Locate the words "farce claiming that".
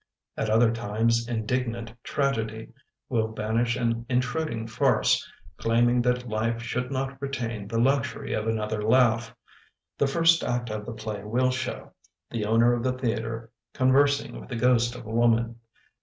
4.65-6.27